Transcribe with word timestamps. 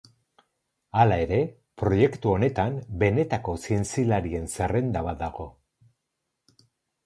Hala 1.01 1.19
ere 1.25 1.41
proiektu 1.81 2.33
honetan 2.37 2.79
benetako 3.05 3.57
zientzialarien 3.67 4.51
zerrenda 4.57 5.07
bat 5.13 5.23
dago. 5.25 5.49